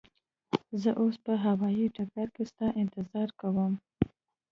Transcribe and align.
زه 0.81 0.91
اوس 1.01 1.15
به 1.23 1.33
هوایی 1.45 1.85
ډګر 1.95 2.27
کی 2.35 2.43
ستا 2.51 2.67
انتظار 2.81 3.29
کوم. 3.39 3.73